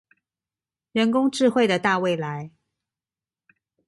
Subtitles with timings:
[0.93, 2.49] 人工智慧的大未來